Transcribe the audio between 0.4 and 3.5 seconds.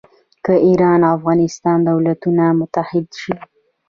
که ایران او افغانستان دولتونه متحد شي.